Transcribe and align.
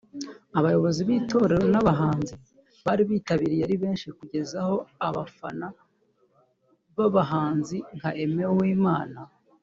Abayobozi 0.59 1.01
b’itorero 1.07 1.65
n’abahanzi 1.73 2.33
bari 2.85 3.03
bitabiriye 3.09 3.63
ari 3.67 3.75
benshi 3.83 4.07
kugeza 4.17 4.55
n’aho 4.59 4.75
abafana 5.07 5.67
b’abahanzi 6.97 7.77
nka 7.97 8.11
Aimé 8.21 8.45
Uwimana 8.53 9.19